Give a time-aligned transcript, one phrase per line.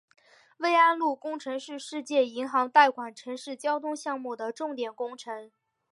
[0.57, 5.51] 槐安路工程是世界银行贷款城市交通项目的重点工程。